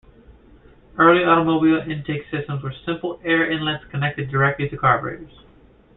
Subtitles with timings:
[0.97, 5.41] Early automobile intake systems were simple air inlets connected directly to carburetors.